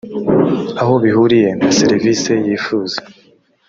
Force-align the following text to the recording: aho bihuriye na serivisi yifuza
aho 0.81 0.93
bihuriye 1.03 1.49
na 1.61 1.69
serivisi 1.79 2.31
yifuza 2.45 2.97